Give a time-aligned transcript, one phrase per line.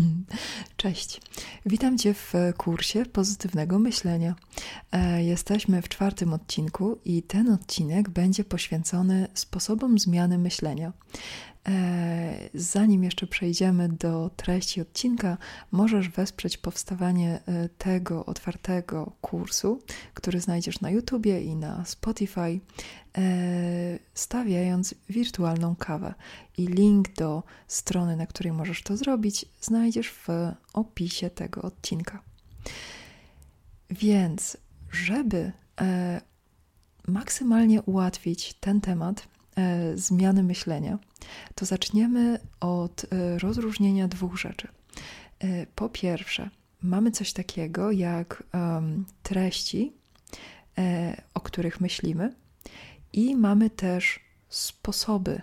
[0.76, 1.20] Cześć.
[1.66, 4.34] Witam Cię w kursie pozytywnego myślenia.
[4.92, 10.92] E, jesteśmy w czwartym odcinku i ten odcinek będzie poświęcony sposobom zmiany myślenia.
[11.68, 15.38] E, zanim jeszcze przejdziemy do treści odcinka,
[15.70, 19.82] możesz wesprzeć powstawanie e, tego otwartego kursu,
[20.14, 22.60] który znajdziesz na YouTubie i na Spotify, e,
[24.14, 26.14] stawiając wirtualną kawę.
[26.58, 30.28] I link do strony, na której możesz to zrobić, znajdziesz w
[30.72, 32.22] opisie tego odcinka.
[33.90, 34.56] Więc,
[34.92, 35.52] żeby
[37.08, 39.28] maksymalnie ułatwić ten temat,
[39.94, 40.98] zmiany myślenia,
[41.54, 44.68] to zaczniemy od e, rozróżnienia dwóch rzeczy.
[45.38, 46.50] E, po pierwsze,
[46.82, 48.42] mamy coś takiego jak
[49.22, 49.92] treści,
[51.34, 52.34] o których myślimy,
[53.12, 55.42] i mamy też sposoby,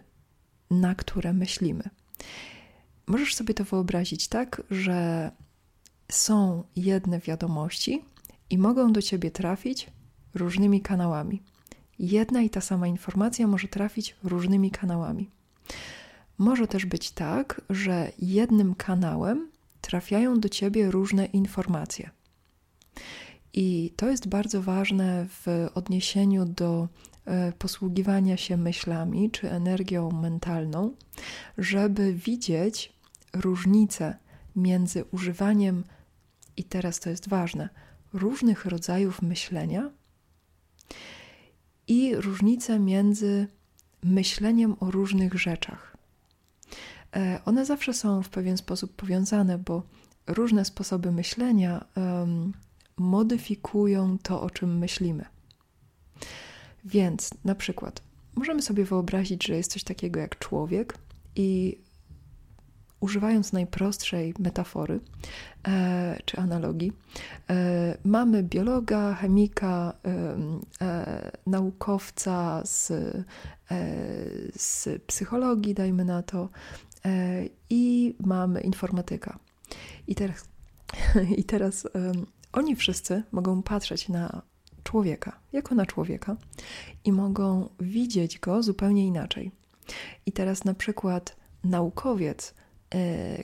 [0.72, 1.84] na które myślimy.
[3.08, 5.32] Możesz sobie to wyobrazić tak, że
[6.12, 8.06] są jedne wiadomości
[8.50, 9.88] i mogą do ciebie trafić
[10.34, 11.44] różnymi kanałami
[12.00, 15.30] jedna i ta sama informacja może trafić różnymi kanałami.
[16.38, 22.10] Może też być tak, że jednym kanałem trafiają do ciebie różne informacje.
[23.54, 26.88] I to jest bardzo ważne w odniesieniu do
[27.26, 30.94] e, posługiwania się myślami czy energią mentalną,
[31.58, 32.94] żeby widzieć
[33.34, 34.18] różnicę
[34.56, 35.84] między używaniem,
[36.58, 37.70] i teraz to jest ważne,
[38.14, 39.90] różnych rodzajów myślenia
[41.88, 43.48] i różnice między
[44.04, 45.98] myśleniem o różnych rzeczach.
[47.16, 49.84] E, one zawsze są w pewien sposób powiązane, bo
[50.28, 52.54] różne sposoby myślenia um,
[52.98, 55.26] modyfikują to, o czym myślimy.
[56.86, 58.02] Więc na przykład
[58.36, 60.98] możemy sobie wyobrazić, że jest coś takiego jak człowiek
[61.36, 61.78] i
[63.00, 65.00] używając najprostszej metafory
[65.68, 66.94] e, czy analogii,
[67.50, 69.94] e, mamy biologa, chemika,
[70.82, 72.96] e, naukowca z, e,
[74.56, 76.50] z psychologii, dajmy na to,
[77.06, 79.40] e, i mamy informatyka.
[80.08, 80.46] I teraz,
[81.38, 81.88] i teraz
[82.54, 84.42] oni wszyscy mogą patrzeć na
[84.84, 86.36] człowieka, jako na człowieka,
[87.06, 89.52] i mogą widzieć go zupełnie inaczej.
[90.26, 92.54] I teraz na przykład naukowiec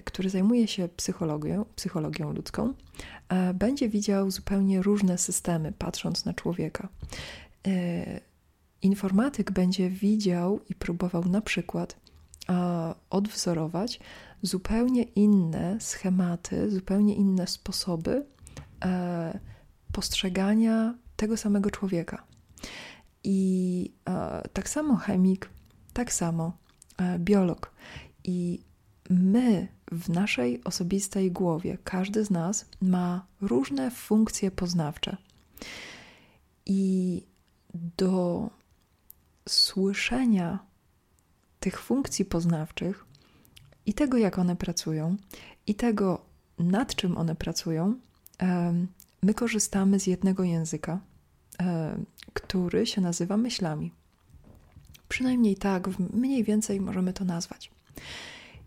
[0.04, 2.74] który zajmuje się psychologią, psychologią ludzką,
[3.54, 6.88] będzie widział zupełnie różne systemy, patrząc na człowieka.
[7.68, 8.22] E,
[8.81, 12.04] informatyk będzie widział i próbował na przykład
[13.09, 14.00] odwzorować
[14.42, 18.25] zupełnie inne schematy, zupełnie inne sposoby
[18.86, 19.40] e,
[19.92, 22.24] postrzegania tego samego człowieka.
[23.24, 23.92] I
[24.54, 25.50] tak samo chemik,
[25.94, 26.58] tak samo
[27.20, 27.72] biolog.
[28.24, 28.60] I
[29.09, 35.18] my w naszej osobistej głowie, każdy z nas ma różne funkcje poznawcze.
[36.66, 37.24] I
[37.97, 38.50] do
[39.50, 40.59] słyszenia
[41.59, 43.06] tych funkcji poznawczych
[43.86, 45.18] i tego, jak one pracują,
[45.68, 46.25] i tego,
[46.59, 47.96] nad czym one pracują,
[49.24, 51.00] my korzystamy z jednego języka,
[52.34, 53.92] który się nazywa myślami.
[55.09, 57.72] Przynajmniej tak, mniej więcej możemy to nazwać.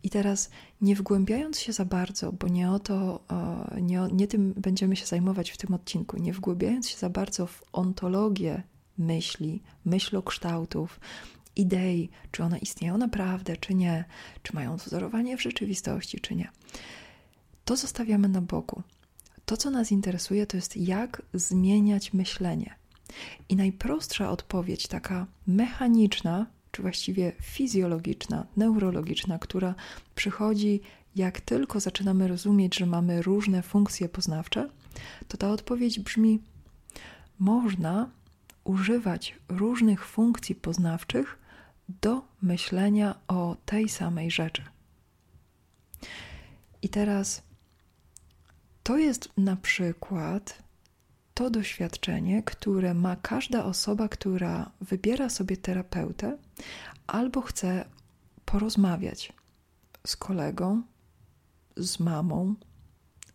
[0.06, 0.50] I teraz
[0.81, 3.21] nie wgłębiając się za bardzo, bo nie o to,
[3.81, 7.65] nie, nie tym będziemy się zajmować w tym odcinku, nie wgłębiając się za bardzo w
[7.72, 8.62] ontologię
[8.99, 11.00] myśli, myślokształtów,
[11.56, 14.05] idei, czy one istnieją naprawdę, czy nie,
[14.43, 16.50] czy mają wzorowanie w rzeczywistości, czy nie.
[17.65, 18.83] To zostawiamy na boku.
[19.45, 22.75] To, co nas interesuje, to jest jak zmieniać myślenie.
[23.49, 26.47] I najprostsza odpowiedź, taka mechaniczna,
[26.77, 29.75] czy właściwie fizjologiczna, neurologiczna, która
[30.15, 30.81] przychodzi,
[31.17, 34.69] jak tylko zaczynamy rozumieć, że mamy różne funkcje poznawcze,
[35.29, 36.39] to ta odpowiedź brzmi:
[37.39, 38.11] można
[38.65, 41.39] używać różnych funkcji poznawczych
[42.03, 44.63] do myślenia o tej samej rzeczy.
[46.83, 47.43] I teraz
[48.83, 50.63] to jest na przykład
[51.34, 56.39] to doświadczenie, które ma każda osoba, która wybiera sobie terapeutę
[57.07, 57.85] albo chce
[58.45, 59.33] porozmawiać
[60.07, 60.83] z kolegą,
[61.77, 62.55] z mamą,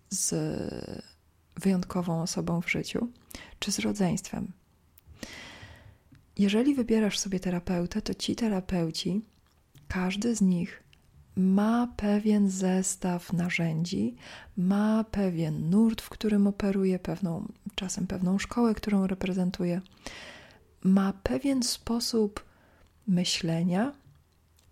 [0.10, 0.34] z
[1.56, 3.08] wyjątkową osobą w życiu,
[3.60, 4.52] czy z rodzeństwem.
[6.38, 9.22] Jeżeli wybierasz sobie terapeutę, to ci terapeuci,
[9.88, 10.84] każdy z nich
[11.36, 14.16] ma pewien zestaw narzędzi,
[14.58, 19.82] ma pewien nurt, w którym operuje, pewną, czasem pewną szkołę, którą reprezentuje,
[20.84, 22.51] ma pewien sposób
[23.08, 23.94] myślenia,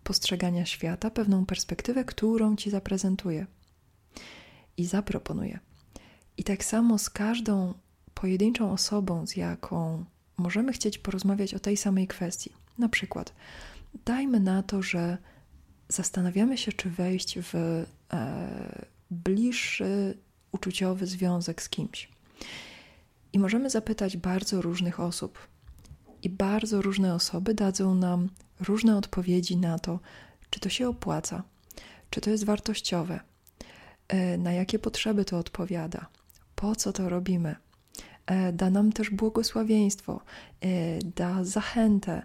[0.04, 3.48] postrzegania świata, pewną perspektywę, którą ci zaprezentuje.
[4.78, 5.60] i zaproponuje.
[6.38, 7.74] I tak samo z każdą
[8.14, 10.06] pojedynczą osobą, z jaką
[10.38, 12.52] możemy chcieć porozmawiać o tej samej kwestii.
[12.78, 13.34] Na przykład,
[14.06, 15.18] dajmy na to, że
[15.90, 17.86] zastanawiamy się, czy wejść w e,
[19.12, 20.18] bliższy
[20.52, 22.10] uczuciowy związek z kimś.
[23.34, 25.40] I możemy zapytać bardzo różnych osób,
[26.24, 28.30] i bardzo różne osoby dadzą nam
[28.60, 30.00] różne odpowiedzi na to,
[30.50, 31.44] czy to się opłaca,
[32.10, 33.20] czy to jest wartościowe,
[34.08, 36.08] e, na jakie potrzeby to odpowiada,
[36.56, 37.56] po co to robimy.
[38.26, 40.22] E, da nam też błogosławieństwo,
[40.62, 42.22] e, da zachętę,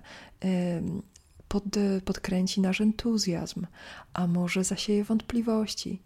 [1.48, 1.64] pod,
[2.04, 3.66] podkręci nasz entuzjazm,
[4.12, 6.02] a może zasieje wątpliwości.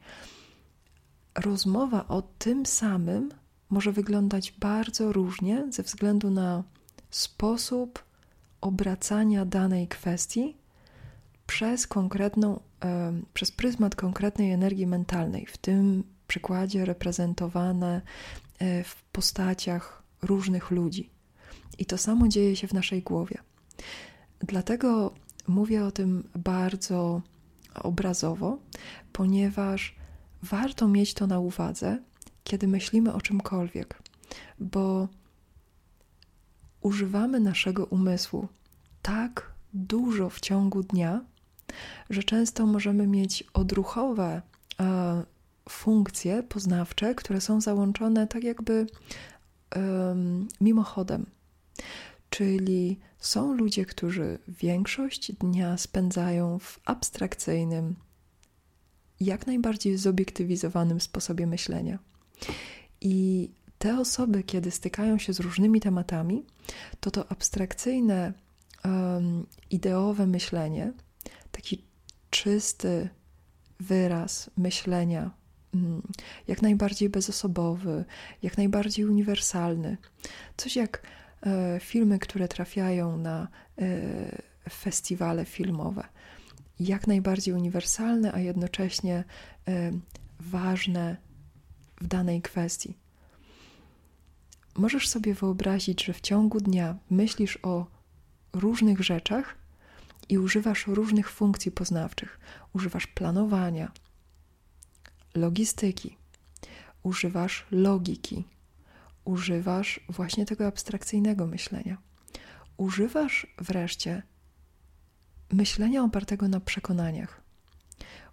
[1.35, 3.31] Rozmowa o tym samym
[3.71, 6.65] może wyglądać bardzo różnie ze względu na
[7.11, 8.05] sposób
[8.61, 10.57] obracania danej kwestii
[11.47, 12.61] przez konkretną,
[13.35, 18.03] przez pryzmat konkretnej energii mentalnej, w tym przykładzie reprezentowane
[18.59, 21.11] e, w postaciach różnych ludzi.
[21.79, 23.39] I to samo dzieje się w naszej głowie.
[24.41, 25.15] Dlatego
[25.49, 27.23] mówię o tym bardzo
[27.75, 28.59] obrazowo,
[29.13, 29.95] ponieważ
[30.43, 31.99] warto mieć to na uwadze,
[32.45, 34.03] kiedy myślimy o czymkolwiek,
[34.61, 35.09] bo
[36.89, 38.49] używamy naszego umysłu
[39.03, 41.25] tak dużo w ciągu dnia,
[42.11, 44.43] że często możemy mieć odruchowe
[44.81, 45.23] e,
[45.69, 48.87] funkcje poznawcze, które są załączone tak jakby
[49.77, 50.17] e,
[50.61, 51.27] mimochodem.
[52.31, 57.97] Czyli są ludzie, którzy większość dnia spędzają w abstrakcyjnym,
[59.21, 61.99] jak najbardziej zobiektywizowanym sposobie myślenia.
[63.01, 66.45] I te osoby, kiedy stykają się z różnymi tematami,
[67.01, 68.33] to to abstrakcyjne,
[68.85, 70.93] um, ideowe myślenie,
[71.53, 71.85] taki
[72.31, 73.09] czysty
[73.81, 75.31] wyraz myślenia,
[75.75, 76.03] um,
[76.49, 78.05] jak najbardziej bezosobowy,
[78.43, 79.97] jak najbardziej uniwersalny.
[80.57, 81.03] Coś jak
[81.47, 83.49] e, filmy, które trafiają na
[83.79, 83.89] e,
[84.71, 86.05] festiwale filmowe.
[86.81, 89.25] Jak najbardziej uniwersalne, a jednocześnie
[89.69, 89.93] e,
[90.41, 91.17] ważne
[92.01, 92.95] w danej kwestii.
[94.79, 97.87] Możesz sobie wyobrazić, że w ciągu dnia myślisz o
[98.53, 99.57] różnych rzeczach
[100.29, 102.41] i używasz różnych funkcji poznawczych.
[102.73, 103.93] Używasz planowania,
[105.35, 106.17] logistyki,
[107.03, 108.45] używasz logiki,
[109.25, 111.97] używasz właśnie tego abstrakcyjnego myślenia.
[112.77, 114.23] Używasz wreszcie
[115.53, 117.43] myślenia opartego na przekonaniach.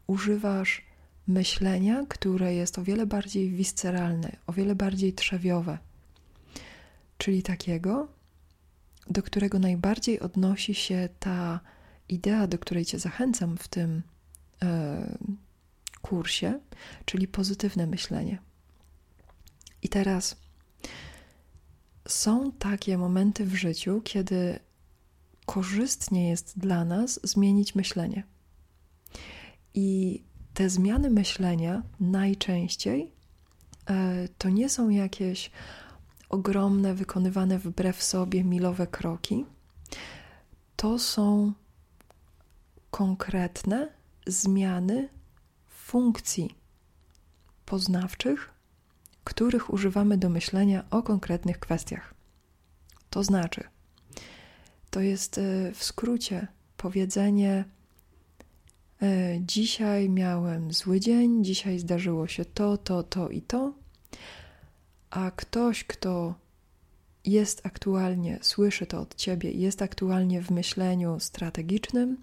[0.08, 0.86] Używasz
[1.28, 5.78] myślenia, które jest o wiele bardziej visceralne, o wiele bardziej trzewiowe
[7.26, 8.08] czyli takiego,
[9.10, 11.60] do którego najbardziej odnosi się ta
[12.10, 14.02] idea, do której Cię zachęcam w tym
[14.64, 15.18] e,
[16.02, 16.60] kursie,
[17.06, 18.38] czyli pozytywne myślenie.
[19.82, 20.36] I teraz
[22.08, 24.60] są takie momenty w życiu, kiedy
[25.46, 28.24] korzystnie jest dla nas zmienić myślenie.
[29.74, 30.22] I
[30.54, 33.12] te zmiany myślenia najczęściej
[33.90, 35.52] e, to nie są jakieś
[36.30, 39.46] ogromne, wykonywane wbrew sobie milowe kroki,
[40.76, 41.54] to są
[42.92, 43.90] konkretne
[44.28, 45.10] zmiany
[45.70, 46.56] funkcji
[47.66, 48.50] poznawczych,
[49.24, 52.14] których używamy do myślenia o konkretnych kwestiach.
[53.10, 53.64] To znaczy,
[54.90, 57.66] to jest e, w skrócie powiedzenie:
[59.02, 63.74] e, Dzisiaj miałem zły dzień, dzisiaj zdarzyło się to, to, to i to
[65.10, 66.36] a ktoś, kto
[67.26, 72.18] jest aktualnie, słyszy to od ciebie, jest aktualnie w myśleniu strategicznym,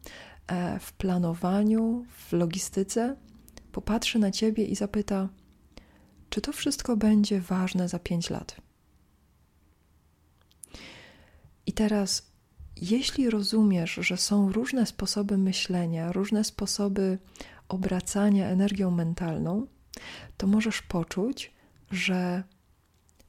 [0.47, 3.17] e, w planowaniu, w logistyce,
[3.73, 5.29] popatrzy na ciebie i zapyta:
[6.31, 8.57] Czy to wszystko będzie ważne za pięć lat?
[11.67, 12.33] I teraz,
[12.77, 17.19] jeśli rozumiesz, że są różne sposoby myślenia, różne sposoby
[17.69, 19.67] obracania energią mentalną,
[20.37, 21.53] to możesz poczuć,
[21.91, 22.43] że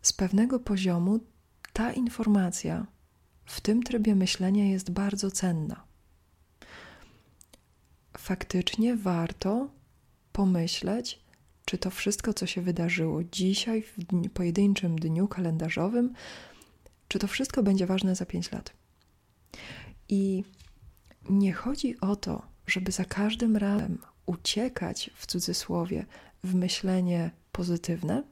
[0.03, 1.19] z pewnego poziomu
[1.73, 2.87] ta informacja
[3.45, 5.83] w tym trybie myślenia jest bardzo cenna.
[8.17, 9.69] Faktycznie warto
[10.31, 11.19] pomyśleć,
[11.65, 13.95] czy to wszystko, co się wydarzyło dzisiaj, w
[14.33, 16.13] pojedynczym dniu kalendarzowym,
[17.07, 18.73] czy to wszystko będzie ważne za 5 lat.
[20.09, 20.43] I
[21.29, 26.05] nie chodzi o to, żeby za każdym razem uciekać w cudzysłowie
[26.43, 28.23] w myślenie pozytywne,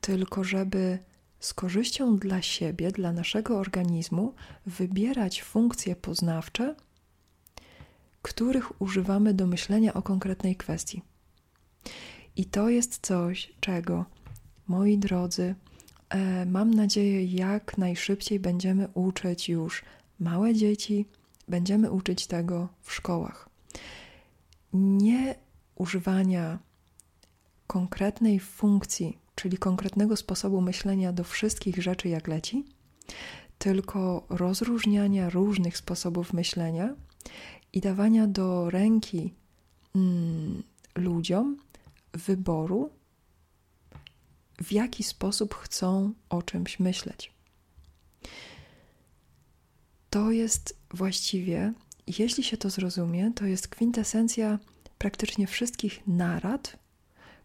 [0.00, 0.98] tylko żeby
[1.40, 4.34] z korzyścią dla siebie, dla naszego organizmu,
[4.66, 6.74] wybierać funkcje poznawcze,
[8.22, 11.02] których używamy do myślenia o konkretnej kwestii.
[12.36, 14.04] I to jest coś, czego,
[14.66, 15.54] moi drodzy,
[16.08, 19.84] e, mam nadzieję, jak najszybciej będziemy uczyć już
[20.18, 21.06] małe dzieci,
[21.48, 23.48] będziemy uczyć tego w szkołach.
[24.72, 25.34] Nie
[25.74, 26.58] używania
[27.66, 32.64] konkretnej funkcji, czyli konkretnego sposobu myślenia do wszystkich rzeczy, jak leci,
[33.58, 36.94] tylko rozróżniania różnych sposobów myślenia
[37.72, 39.34] i dawania do ręki
[39.96, 40.62] mm,
[40.94, 41.56] ludziom
[42.12, 42.90] wyboru,
[44.62, 47.32] w jaki sposób chcą o czymś myśleć.
[50.10, 51.72] To jest właściwie,
[52.18, 54.58] jeśli się to zrozumie, to jest kwintesencja
[54.98, 56.76] praktycznie wszystkich narad,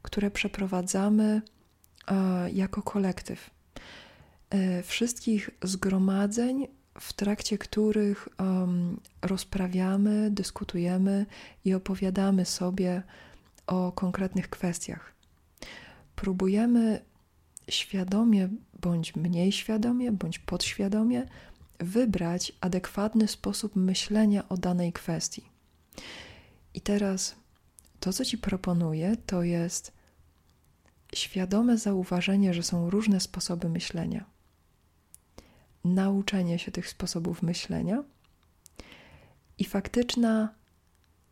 [0.01, 1.41] które przeprowadzamy
[2.53, 3.49] jako kolektyw.
[4.49, 6.67] E, wszystkich zgromadzeń,
[6.99, 8.29] w trakcie których
[9.21, 11.25] rozprawiamy, dyskutujemy
[11.65, 13.03] i opowiadamy sobie
[13.67, 15.13] o konkretnych kwestiach.
[16.15, 17.01] Próbujemy
[17.69, 18.49] świadomie,
[18.81, 21.27] bądź mniej świadomie, bądź podświadomie
[21.79, 25.49] wybrać adekwatny sposób myślenia o danej kwestii.
[26.73, 27.35] I teraz
[27.99, 29.91] to, co Ci proponuję, to jest
[31.15, 34.25] świadome zauważenie, że są różne sposoby myślenia,
[35.83, 38.03] nauczenie się tych sposobów myślenia
[39.57, 40.53] i faktyczna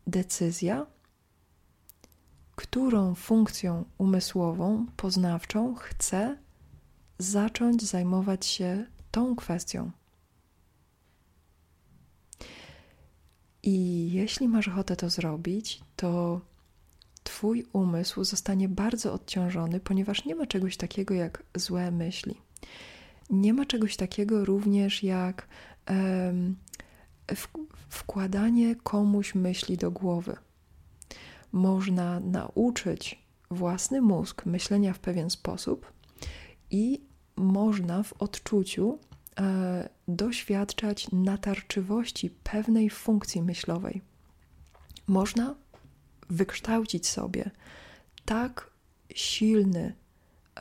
[0.07, 0.85] decyzja,
[2.55, 6.37] którą funkcją umysłową, poznawczą chcę
[7.19, 9.91] zacząć zajmować się tą kwestią.
[13.63, 16.41] I jeśli masz ochotę to zrobić, to
[17.23, 22.41] Twój umysł zostanie bardzo odciążony, ponieważ nie ma czegoś takiego jak złe myśli.
[23.29, 25.47] Nie ma czegoś takiego również jak
[25.89, 26.55] um,
[27.89, 30.35] wkładanie komuś myśli do głowy.
[31.51, 35.93] Można nauczyć własny mózg myślenia w pewien sposób
[36.71, 37.01] i
[37.35, 38.99] można w odczuciu
[39.39, 44.01] e, doświadczać natarczywości pewnej funkcji myślowej.
[45.07, 45.55] Można
[46.33, 47.51] wykształcić sobie
[48.25, 48.69] tak
[49.15, 49.95] silny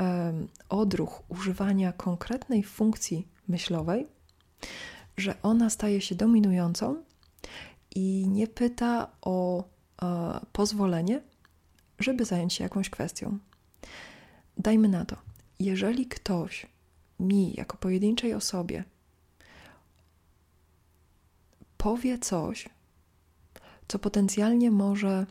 [0.01, 4.07] um, odruch używania konkretnej funkcji myślowej,
[5.17, 7.03] że ona staje się dominującą
[7.95, 9.65] i nie pyta o
[10.03, 11.23] e, pozwolenie,
[11.99, 13.39] żeby zająć się jakąś kwestią.
[14.59, 15.17] Dajmy na to,
[15.59, 16.67] jeżeli ktoś
[17.21, 18.85] mi, jako pojedynczej osobie,
[21.77, 22.69] powie coś,
[23.89, 25.27] co potencjalnie może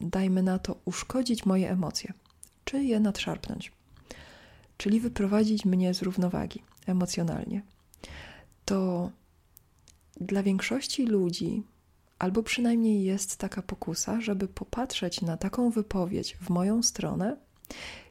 [0.00, 2.12] dajmy na to, uszkodzić moje emocje,
[2.64, 3.72] czy je nadszarpnąć,
[4.76, 7.62] czyli wyprowadzić mnie z równowagi emocjonalnie,
[8.64, 9.10] to
[10.20, 11.62] dla większości ludzi,
[12.18, 17.36] albo przynajmniej jest taka pokusa, żeby popatrzeć na taką wypowiedź w moją stronę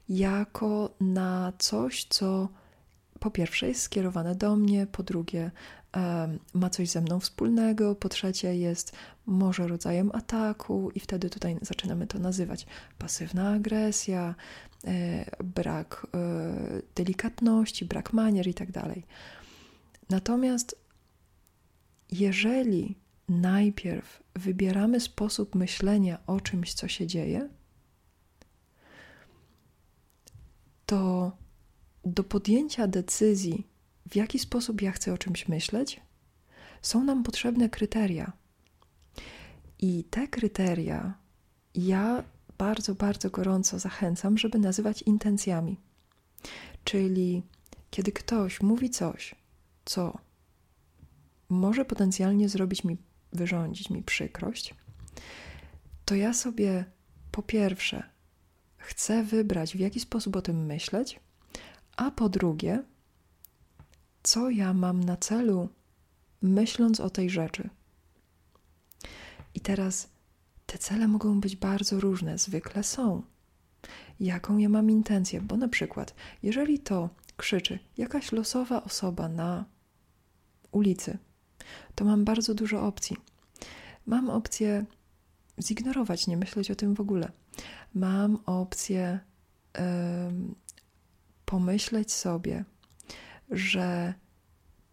[0.10, 2.50] jako na coś, co
[3.20, 5.52] po pierwsze jest skierowane do mnie, po drugie
[6.54, 8.96] ma coś ze mną wspólnego, po trzecie jest
[9.26, 12.66] może rodzajem ataku, i wtedy tutaj zaczynamy to nazywać
[12.98, 14.36] pasywna agresja,
[14.88, 18.70] e, brak e, delikatności, brak manier i tak.
[20.10, 20.76] Natomiast
[22.12, 22.96] jeżeli
[23.30, 27.50] najpierw wybieramy sposób myślenia o czymś, co się dzieje,
[30.86, 31.32] to
[32.06, 33.71] do podjęcia decyzji,
[34.12, 36.02] w jaki sposób ja chcę o czymś myśleć,
[36.82, 38.32] są nam potrzebne kryteria.
[39.80, 41.14] I te kryteria
[41.76, 42.24] ja
[42.58, 45.80] bardzo, bardzo gorąco zachęcam, żeby nazywać intencjami.
[46.84, 47.44] Czyli
[47.92, 49.36] kiedy ktoś mówi coś,
[49.86, 50.18] co
[51.50, 52.98] może potencjalnie zrobić mi,
[53.34, 54.76] wyrządzić mi przykrość,
[56.06, 56.86] to ja sobie
[57.32, 58.04] po pierwsze
[58.78, 61.20] chcę wybrać, w jaki sposób o tym myśleć,
[61.98, 62.84] a po drugie,
[64.24, 65.70] co ja mam na celu,
[66.42, 67.70] myśląc o tej rzeczy.
[69.54, 70.10] I teraz
[70.66, 73.22] te cele mogą być bardzo różne, zwykle są.
[74.20, 75.42] Jaką ja mam intencję?
[75.42, 79.66] Bo na przykład, jeżeli to krzyczy jakaś losowa osoba na
[80.72, 81.18] ulicy,
[81.96, 83.18] to mam bardzo dużo opcji.
[84.06, 84.86] Mam opcję
[85.62, 87.32] zignorować, nie myśleć o tym w ogóle.
[87.94, 89.20] Mam opcję
[91.46, 92.66] pomyśleć sobie,
[93.52, 94.14] że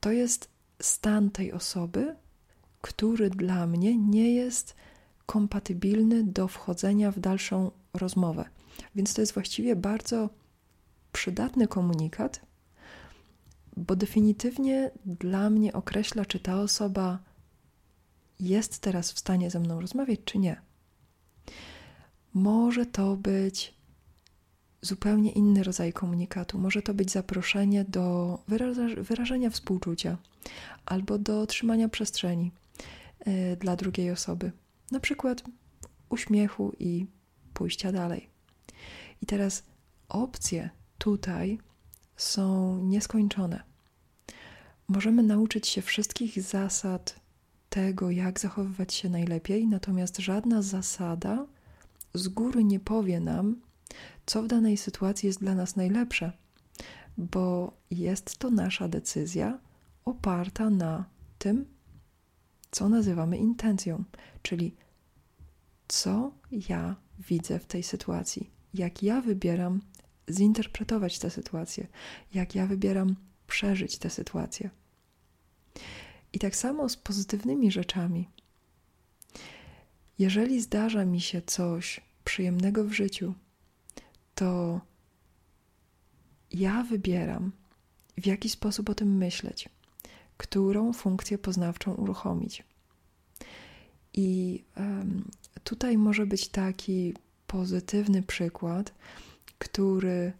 [0.00, 0.48] to jest
[0.80, 2.16] stan tej osoby,
[2.80, 4.76] który dla mnie nie jest
[5.26, 8.44] kompatybilny do wchodzenia w dalszą rozmowę.
[8.94, 10.30] Więc to jest właściwie bardzo
[11.12, 12.40] przydatny komunikat,
[13.76, 17.18] bo definitywnie dla mnie określa, czy ta osoba
[18.40, 20.60] jest teraz w stanie ze mną rozmawiać, czy nie.
[22.34, 23.77] może to być
[24.82, 26.58] zupełnie inny rodzaj komunikatu.
[26.58, 28.38] Może to być zaproszenie do
[29.02, 30.16] wyrażenia współczucia
[30.86, 32.52] albo do trzymania przestrzeni
[33.26, 34.52] y, dla drugiej osoby.
[34.90, 35.42] Na przykład
[36.08, 37.06] uśmiechu i
[37.54, 38.28] pójścia dalej.
[39.22, 39.62] I teraz
[40.08, 41.58] opcje tutaj
[42.16, 43.62] są nieskończone.
[44.88, 47.20] Możemy nauczyć się wszystkich zasad
[47.68, 51.46] tego, jak zachowywać się najlepiej, natomiast żadna zasada
[52.14, 53.60] z góry nie powie nam,
[54.26, 56.32] co w danej sytuacji jest dla nas najlepsze,
[57.18, 59.58] bo jest to nasza decyzja
[60.04, 61.04] oparta na
[61.38, 61.66] tym,
[62.70, 64.04] co nazywamy intencją,
[64.42, 64.76] czyli
[65.88, 66.32] co
[66.68, 69.80] ja widzę w tej sytuacji, jak ja wybieram
[70.30, 71.86] zinterpretować tę sytuację,
[72.34, 73.16] jak ja wybieram
[73.46, 74.70] przeżyć tę sytuację.
[76.32, 78.28] I tak samo z pozytywnymi rzeczami.
[80.18, 83.34] Jeżeli zdarza mi się coś przyjemnego w życiu,
[84.38, 84.80] to
[86.50, 87.52] ja wybieram,
[88.16, 89.68] w jaki sposób o tym myśleć,
[90.36, 92.64] którą funkcję poznawczą uruchomić.
[94.14, 94.64] I
[95.64, 97.14] tutaj może być taki
[97.46, 98.94] pozytywny przykład,
[99.58, 100.32] który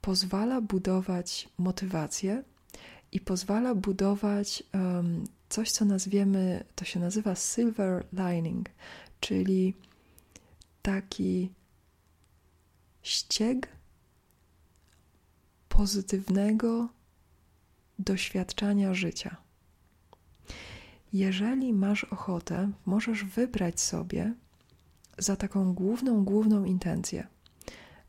[0.00, 2.44] pozwala budować motywację
[3.12, 4.62] i pozwala budować
[5.48, 8.68] coś, co nazwiemy, to się nazywa silver lining,
[9.20, 9.74] czyli
[10.82, 11.50] taki
[13.02, 13.68] ścieg
[15.68, 16.88] pozytywnego
[17.98, 19.36] doświadczania życia.
[21.12, 24.34] Jeżeli masz ochotę, możesz wybrać sobie
[25.18, 27.26] za taką główną, główną intencję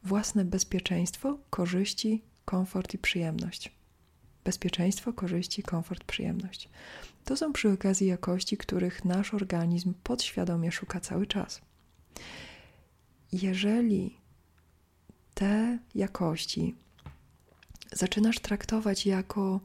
[0.03, 3.71] własne bezpieczeństwo, korzyści, komfort i przyjemność.
[4.43, 6.69] Bezpieczeństwo, korzyści, komfort, przyjemność.
[7.25, 11.61] To są przy okazji jakości, których nasz organizm podświadomie szuka cały czas.
[13.31, 14.17] Jeżeli
[15.33, 16.75] te jakości
[17.91, 19.59] zaczynasz traktować jako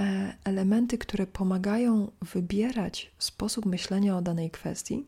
[0.00, 5.06] e, elementy, które pomagają wybierać sposób myślenia o danej kwestii,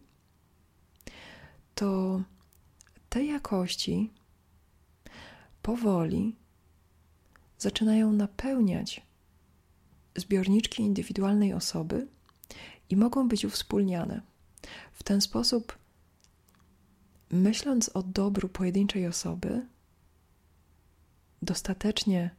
[1.75, 2.23] to
[3.09, 4.11] te jakości
[5.63, 6.37] powoli
[7.59, 9.03] zaczynają napełniać
[10.17, 12.07] zbiorniczki indywidualnej osoby
[12.91, 14.21] i mogą być uwspólniane.
[14.93, 15.79] W ten sposób,
[17.31, 19.67] myśląc o dobru pojedynczej osoby,
[21.49, 22.31] dostatecznie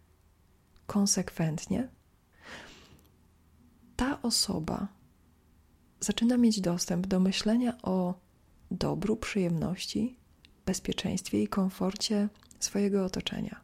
[0.88, 1.89] konsekwentnie,
[3.95, 4.88] ta osoba
[6.00, 8.19] zaczyna mieć dostęp do myślenia o
[8.72, 10.17] dobru, przyjemności,
[10.65, 13.62] bezpieczeństwie i komforcie swojego otoczenia.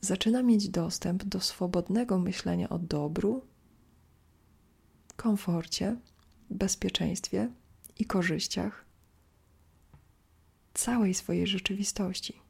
[0.00, 3.46] Zaczyna mieć dostęp do swobodnego myślenia o dobru,
[5.16, 5.96] komforcie,
[6.50, 7.50] bezpieczeństwie
[7.98, 8.84] i korzyściach
[10.74, 12.49] całej swojej rzeczywistości.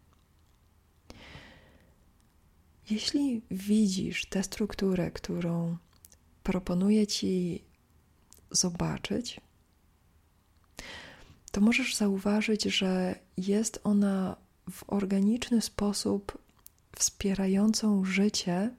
[2.90, 5.76] Jeśli widzisz tę strukturę, którą
[6.42, 7.64] proponuję Ci
[8.50, 9.40] zobaczyć,
[11.52, 14.36] to możesz zauważyć, że jest ona
[14.70, 16.38] w organiczny sposób
[16.96, 18.76] wspierającą życie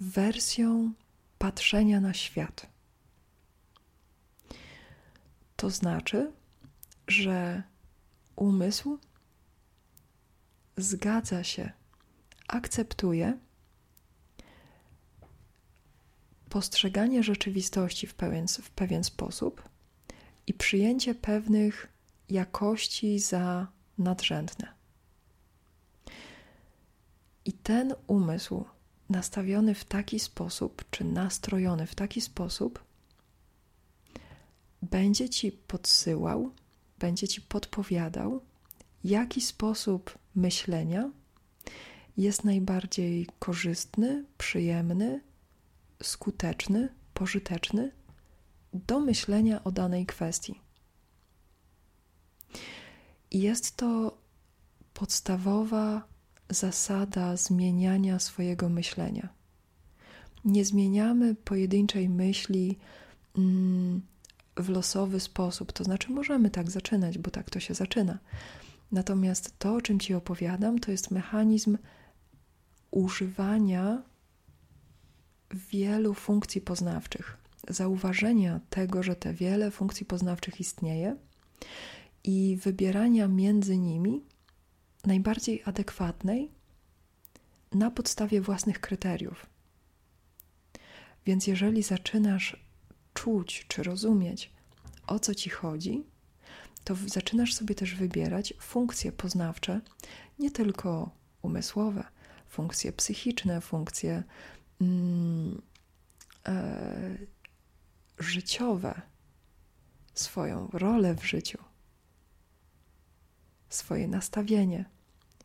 [0.00, 0.92] wersją
[1.38, 2.66] patrzenia na świat.
[5.56, 6.32] To znaczy,
[7.08, 7.62] że
[8.36, 8.98] umysł
[10.78, 11.70] zgadza się,
[12.48, 13.38] akceptuje
[16.48, 19.68] postrzeganie rzeczywistości w pewien, w pewien sposób
[20.46, 21.88] i przyjęcie pewnych
[22.28, 23.66] jakości za
[23.98, 24.72] nadrzędne.
[27.44, 28.64] I ten umysł
[29.08, 32.84] nastawiony w taki sposób, czy nastrojony w taki sposób,
[34.82, 36.50] będzie ci podsyłał,
[36.98, 38.40] będzie ci podpowiadał,
[39.04, 41.10] jaki sposób myślenia
[42.16, 45.20] jest najbardziej korzystny, przyjemny,
[46.02, 47.92] skuteczny, pożyteczny
[48.72, 50.60] do myślenia o danej kwestii.
[53.30, 54.18] Jest to
[54.94, 56.08] podstawowa
[56.50, 59.28] zasada zmieniania swojego myślenia.
[60.44, 62.78] Nie zmieniamy pojedynczej myśli
[63.38, 64.02] mm,
[64.56, 68.18] w losowy sposób, to znaczy możemy tak zaczynać, bo tak to się zaczyna.
[68.92, 71.78] Natomiast to, o czym Ci opowiadam, to jest mechanizm
[72.90, 74.02] używania
[75.50, 77.36] wielu funkcji poznawczych,
[77.68, 81.16] zauważenia tego, że te wiele funkcji poznawczych istnieje
[82.24, 84.22] i wybierania między nimi
[85.04, 86.50] najbardziej adekwatnej
[87.72, 89.46] na podstawie własnych kryteriów.
[91.26, 92.56] Więc jeżeli zaczynasz
[93.14, 94.52] czuć czy rozumieć
[95.06, 96.04] o co ci chodzi,
[96.84, 99.80] to zaczynasz sobie też wybierać funkcje poznawcze,
[100.38, 101.10] nie tylko
[101.42, 102.04] umysłowe,
[102.48, 104.22] funkcje psychiczne, funkcje
[104.80, 105.62] mm,
[106.48, 107.18] e,
[108.18, 109.02] życiowe,
[110.14, 111.58] swoją rolę w życiu,
[113.68, 114.84] swoje nastawienie,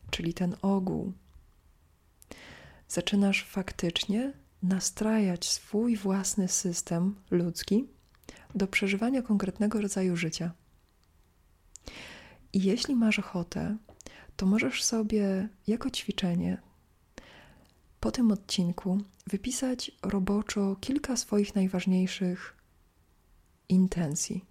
[0.09, 1.13] czyli ten ogół.
[2.87, 7.87] Zaczynasz faktycznie nastrajać swój własny system ludzki
[8.55, 10.51] do przeżywania konkretnego rodzaju życia.
[12.53, 13.77] I jeśli masz ochotę,
[14.35, 16.61] to możesz sobie jako ćwiczenie
[17.99, 22.57] po tym odcinku wypisać roboczo kilka swoich najważniejszych
[23.69, 24.45] intencji,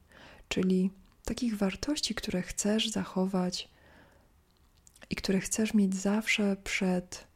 [0.48, 0.90] czyli
[1.24, 3.68] takich wartości, które chcesz zachować
[5.10, 7.26] i które chcesz mieć zawsze przed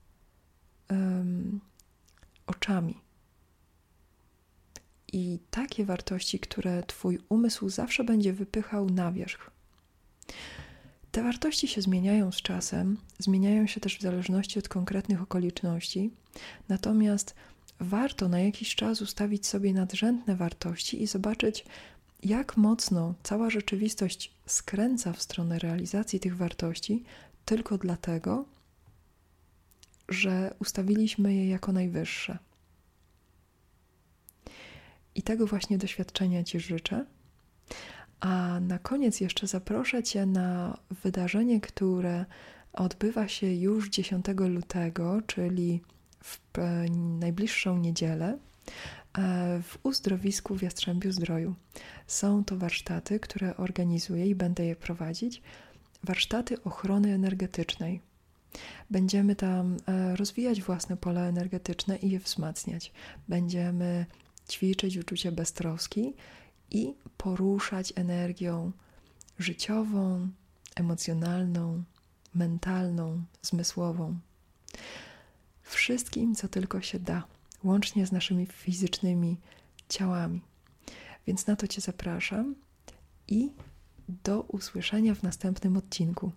[0.91, 1.61] um,
[2.47, 3.01] oczami.
[5.13, 9.56] I takie wartości, które Twój umysł zawsze będzie wypychał na wierzch.
[11.13, 16.11] Te wartości się zmieniają z czasem, zmieniają się też w zależności od konkretnych okoliczności,
[16.69, 17.35] natomiast
[17.81, 21.65] warto na jakiś czas ustawić sobie nadrzędne wartości i zobaczyć,
[22.23, 27.05] jak mocno cała rzeczywistość skręca w stronę realizacji tych wartości
[27.45, 28.45] tylko dlatego,
[30.09, 32.39] że ustawiliśmy je jako najwyższe.
[35.15, 37.07] I tego właśnie doświadczenia Ci życzę.
[38.27, 42.25] A na koniec jeszcze zaproszę Cię na wydarzenie, które
[42.73, 45.81] odbywa się już 10 lutego, czyli
[46.23, 46.41] w
[47.19, 48.39] najbliższą niedzielę
[49.19, 51.55] e, w uzdrowisku w Jastrzębiu Zdroju.
[52.07, 55.43] Są to warsztaty, które organizuję i będę je prowadzić.
[56.05, 58.01] Warsztaty ochrony energetycznej.
[58.91, 62.93] Będziemy tam e, rozwijać własne pole energetyczne i je wzmacniać.
[63.29, 64.07] Będziemy
[64.49, 66.15] ćwiczyć uczucie beztroski
[66.71, 68.73] i poruszać energią
[69.39, 70.29] życiową,
[70.77, 71.85] emocjonalną,
[72.35, 74.19] mentalną, zmysłową.
[75.63, 77.25] Wszystkim, co tylko się da,
[77.65, 79.37] łącznie z naszymi fizycznymi
[79.89, 80.41] ciałami.
[81.27, 82.55] Więc na to Cię zapraszam
[83.29, 83.51] i
[84.09, 86.33] do usłyszenia w następnym odcinku.